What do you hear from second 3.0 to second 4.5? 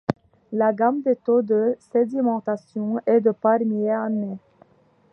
est de par millier d’années.